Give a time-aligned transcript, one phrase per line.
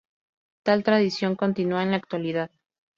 [0.65, 2.49] Tal tradición continúa en la actualidad.